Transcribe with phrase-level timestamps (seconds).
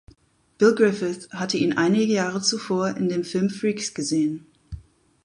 [0.57, 4.47] Bill Griffith hatte ihn einige Jahre zuvor in dem Film "Freaks" gesehen.